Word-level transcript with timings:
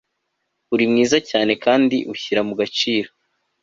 uri 0.73 0.85
mwiza 0.91 1.17
cyane 1.29 1.51
kandi 1.65 1.97
ushyira 2.13 2.41
mu 2.47 2.53
gaciro 2.59 3.09